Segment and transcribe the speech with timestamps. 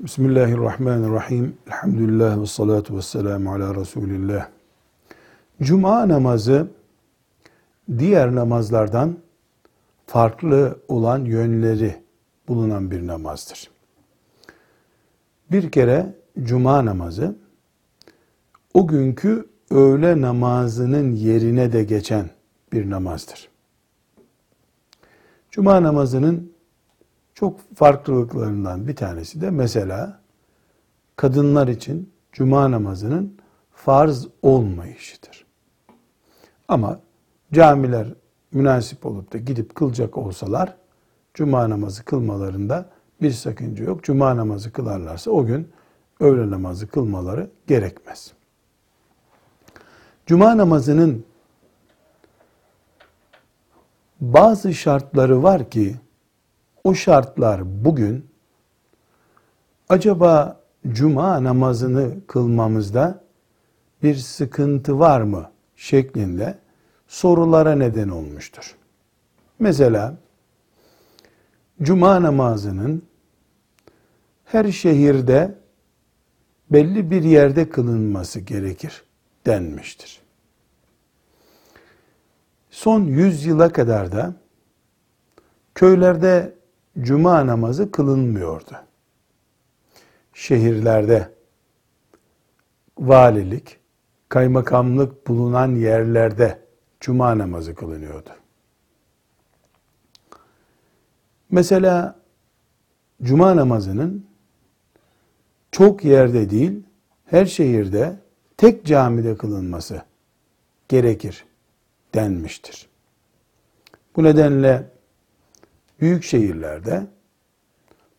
[0.00, 1.56] Bismillahirrahmanirrahim.
[1.66, 4.48] Elhamdülillah ve salatu ve selamu ala Resulillah.
[5.62, 6.68] Cuma namazı
[7.98, 9.16] diğer namazlardan
[10.06, 11.96] farklı olan yönleri
[12.48, 13.70] bulunan bir namazdır.
[15.52, 17.36] Bir kere cuma namazı
[18.74, 22.30] o günkü öğle namazının yerine de geçen
[22.72, 23.48] bir namazdır.
[25.50, 26.52] Cuma namazının
[27.40, 30.20] çok farklılıklarından bir tanesi de mesela
[31.16, 33.36] kadınlar için cuma namazının
[33.72, 35.46] farz olmayışıdır.
[36.68, 37.00] Ama
[37.52, 38.08] camiler
[38.52, 40.76] münasip olup da gidip kılacak olsalar
[41.34, 42.90] cuma namazı kılmalarında
[43.22, 44.04] bir sakınca yok.
[44.04, 45.68] Cuma namazı kılarlarsa o gün
[46.20, 48.32] öğle namazı kılmaları gerekmez.
[50.26, 51.24] Cuma namazının
[54.20, 55.96] bazı şartları var ki
[56.84, 58.26] o şartlar bugün
[59.88, 63.24] acaba cuma namazını kılmamızda
[64.02, 66.58] bir sıkıntı var mı şeklinde
[67.08, 68.76] sorulara neden olmuştur.
[69.58, 70.16] Mesela
[71.82, 73.02] cuma namazının
[74.44, 75.54] her şehirde
[76.70, 79.04] belli bir yerde kılınması gerekir
[79.46, 80.20] denmiştir.
[82.70, 84.34] Son yüz yıla kadar da
[85.74, 86.59] köylerde
[86.98, 88.76] cuma namazı kılınmıyordu.
[90.34, 91.34] Şehirlerde
[92.98, 93.78] valilik,
[94.28, 96.60] kaymakamlık bulunan yerlerde
[97.00, 98.30] cuma namazı kılınıyordu.
[101.50, 102.20] Mesela
[103.22, 104.26] cuma namazının
[105.72, 106.82] çok yerde değil,
[107.26, 108.16] her şehirde
[108.56, 110.02] tek camide kılınması
[110.88, 111.44] gerekir
[112.14, 112.88] denmiştir.
[114.16, 114.90] Bu nedenle
[116.00, 117.06] büyük şehirlerde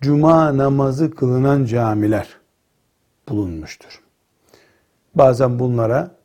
[0.00, 2.28] cuma namazı kılınan camiler
[3.28, 4.02] bulunmuştur.
[5.14, 6.16] Bazen bunlara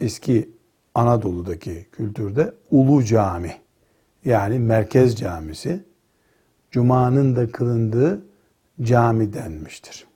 [0.00, 0.50] eski
[0.94, 3.56] Anadolu'daki kültürde ulu cami
[4.24, 5.84] yani merkez camisi
[6.70, 8.22] cumanın da kılındığı
[8.82, 10.06] cami denmiştir.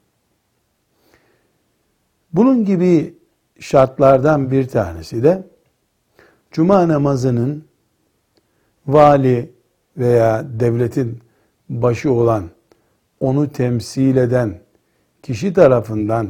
[2.33, 3.19] Bunun gibi
[3.61, 5.47] şartlardan bir tanesi de
[6.51, 7.65] cuma namazının
[8.87, 9.53] vali
[9.97, 11.21] veya devletin
[11.69, 12.45] başı olan,
[13.21, 14.61] onu temsil eden
[15.23, 16.29] kişi tarafından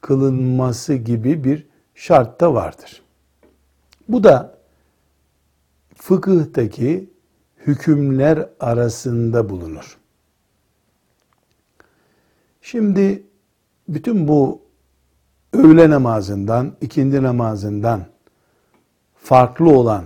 [0.00, 3.02] kılınması gibi bir şart da vardır.
[4.08, 4.58] Bu da
[5.94, 7.10] fıkıhtaki
[7.66, 9.98] hükümler arasında bulunur.
[12.62, 13.22] Şimdi
[13.88, 14.62] bütün bu
[15.52, 18.06] öğle namazından, ikindi namazından
[19.14, 20.04] farklı olan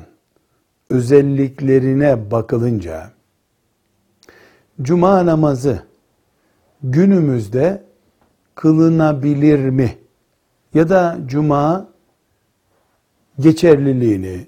[0.90, 3.10] özelliklerine bakılınca
[4.82, 5.82] cuma namazı
[6.82, 7.84] günümüzde
[8.54, 9.98] kılınabilir mi?
[10.74, 11.88] Ya da cuma
[13.38, 14.46] geçerliliğini,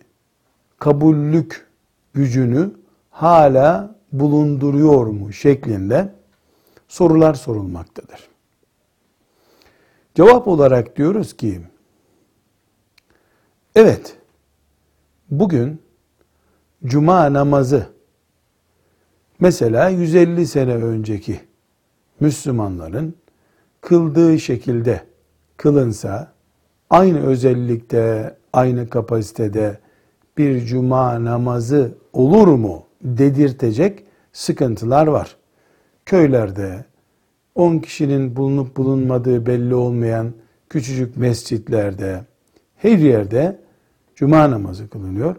[0.79, 1.67] kabullük
[2.15, 2.71] gücünü
[3.11, 6.15] hala bulunduruyor mu şeklinde
[6.89, 8.29] sorular sorulmaktadır.
[10.15, 11.61] Cevap olarak diyoruz ki
[13.75, 14.17] evet
[15.31, 15.86] bugün
[16.85, 17.87] cuma namazı
[19.41, 21.41] mesela 150 sene önceki
[22.21, 23.15] Müslümanların
[23.81, 25.01] kıldığı şekilde
[25.57, 26.33] kılınsa
[26.91, 29.79] aynı özellikte, aynı kapasitede
[30.39, 35.37] bir cuma namazı olur mu dedirtecek sıkıntılar var.
[36.07, 36.85] Köylerde
[37.55, 40.33] 10 kişinin bulunup bulunmadığı belli olmayan
[40.71, 42.25] küçücük mescitlerde
[42.77, 43.61] her yerde
[44.15, 45.37] cuma namazı kılınıyor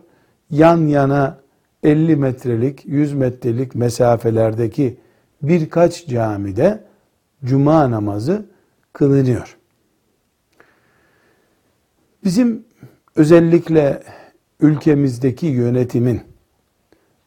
[0.51, 1.39] yan yana
[1.83, 4.97] 50 metrelik, 100 metrelik mesafelerdeki
[5.41, 6.83] birkaç camide
[7.45, 8.45] cuma namazı
[8.93, 9.57] kılınıyor.
[12.23, 12.65] Bizim
[13.15, 14.03] özellikle
[14.59, 16.21] ülkemizdeki yönetimin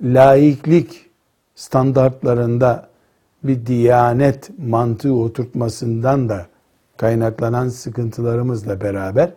[0.02, 1.10] laiklik
[1.54, 2.90] standartlarında
[3.44, 6.46] bir diyanet mantığı oturtmasından da
[6.96, 9.32] kaynaklanan sıkıntılarımızla beraber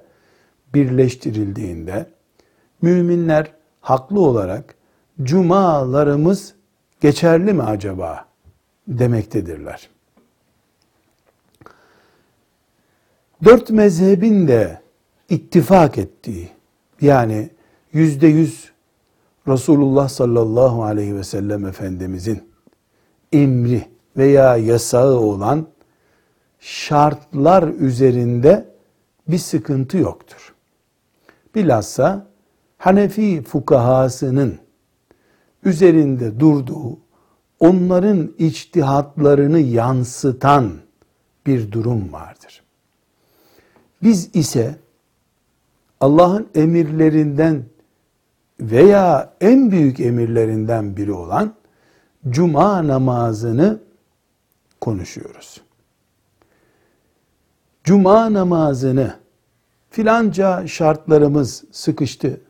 [0.74, 2.06] birleştirildiğinde
[2.82, 3.52] müminler
[3.84, 4.76] haklı olarak
[5.24, 6.54] cumalarımız
[7.02, 8.26] geçerli mi acaba
[8.88, 9.90] demektedirler.
[13.44, 14.82] Dört mezhebin de
[15.30, 16.50] ittifak ettiği
[17.02, 17.50] yani
[17.94, 18.72] yüzde yüz
[19.48, 22.50] Resulullah sallallahu aleyhi ve sellem Efendimizin
[23.34, 23.88] emri
[24.18, 25.68] veya yasağı olan
[26.60, 28.74] şartlar üzerinde
[29.28, 30.54] bir sıkıntı yoktur.
[31.56, 32.33] Bilhassa
[32.84, 34.60] Hanefi fukahasının
[35.64, 36.98] üzerinde durduğu,
[37.60, 40.72] onların içtihatlarını yansıtan
[41.46, 42.64] bir durum vardır.
[44.04, 44.76] Biz ise
[46.00, 47.64] Allah'ın emirlerinden
[48.60, 51.54] veya en büyük emirlerinden biri olan
[52.30, 53.80] cuma namazını
[54.82, 55.62] konuşuyoruz.
[57.84, 59.16] Cuma namazını
[59.90, 62.42] filanca şartlarımız sıkıştı,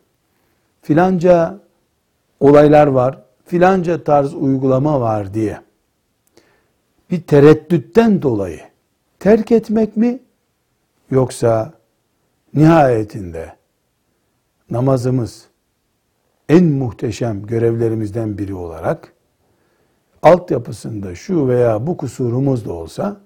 [0.83, 1.59] filanca
[2.39, 5.59] olaylar var, filanca tarz uygulama var diye
[7.11, 8.59] bir tereddütten dolayı
[9.19, 10.19] terk etmek mi
[11.11, 11.73] yoksa
[12.53, 13.55] nihayetinde
[14.69, 15.47] namazımız
[16.49, 19.13] en muhteşem görevlerimizden biri olarak
[20.21, 23.17] altyapısında şu veya bu kusurumuz da olsa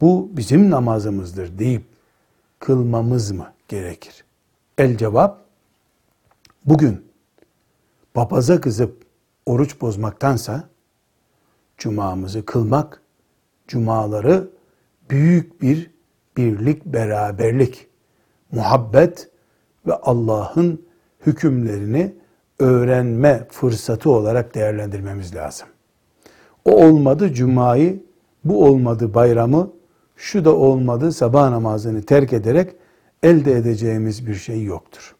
[0.00, 1.82] bu bizim namazımızdır deyip
[2.58, 4.24] kılmamız mı gerekir?
[4.78, 5.49] El cevap
[6.66, 7.04] bugün
[8.14, 9.02] papaza kızıp
[9.46, 10.68] oruç bozmaktansa
[11.78, 13.02] cumamızı kılmak,
[13.68, 14.48] cumaları
[15.10, 15.90] büyük bir
[16.36, 17.86] birlik, beraberlik,
[18.52, 19.30] muhabbet
[19.86, 20.86] ve Allah'ın
[21.26, 22.14] hükümlerini
[22.58, 25.68] öğrenme fırsatı olarak değerlendirmemiz lazım.
[26.64, 28.02] O olmadı cumayı,
[28.44, 29.70] bu olmadı bayramı,
[30.16, 32.74] şu da olmadı sabah namazını terk ederek
[33.22, 35.16] elde edeceğimiz bir şey yoktur.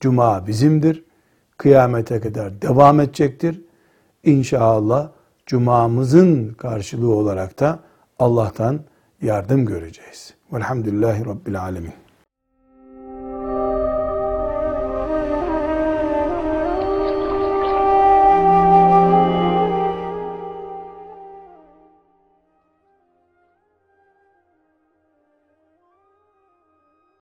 [0.00, 1.04] Cuma bizimdir.
[1.56, 3.62] Kıyamete kadar devam edecektir.
[4.24, 5.10] İnşallah
[5.46, 7.78] cumamızın karşılığı olarak da
[8.18, 8.80] Allah'tan
[9.22, 10.34] yardım göreceğiz.
[10.52, 12.07] Velhamdülillahi Rabbil Alemin.